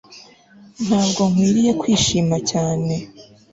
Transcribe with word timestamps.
Ntabwo 0.85 1.21
nkwiriye 1.31 1.71
kwishima 1.81 2.35
cyane 2.51 2.93